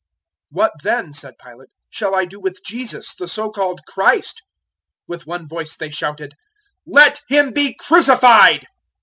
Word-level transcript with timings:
027:022 0.01 0.07
"What 0.57 0.71
then," 0.81 1.13
said 1.13 1.35
Pilate, 1.37 1.69
"shall 1.91 2.15
I 2.15 2.25
do 2.25 2.39
with 2.39 2.63
Jesus, 2.65 3.13
the 3.13 3.27
so 3.27 3.51
called 3.51 3.81
Christ?" 3.85 4.41
With 5.07 5.27
one 5.27 5.47
voice 5.47 5.75
they 5.75 5.91
shouted, 5.91 6.33
"Let 6.87 7.21
him 7.29 7.53
be 7.53 7.75
crucified!" 7.75 8.65